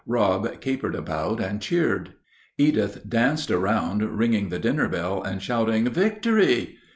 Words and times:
Rob 0.07 0.59
capered 0.61 0.95
about 0.95 1.39
and 1.39 1.61
cheered; 1.61 2.13
Edith 2.57 3.07
danced 3.07 3.51
around 3.51 4.01
ringing 4.17 4.49
the 4.49 4.57
dinner 4.57 4.89
bell 4.89 5.21
and 5.21 5.39
shouting, 5.43 5.87
"Victory!" 5.91 6.77